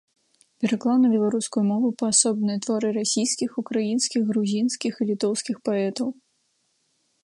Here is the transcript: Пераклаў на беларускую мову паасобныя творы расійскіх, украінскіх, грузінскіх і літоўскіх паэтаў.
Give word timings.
Пераклаў 0.63 0.95
на 1.01 1.11
беларускую 1.15 1.63
мову 1.71 1.87
паасобныя 2.01 2.57
творы 2.65 2.89
расійскіх, 2.99 3.49
украінскіх, 3.65 4.21
грузінскіх 4.31 4.93
і 5.03 5.11
літоўскіх 5.13 5.55
паэтаў. 5.71 6.07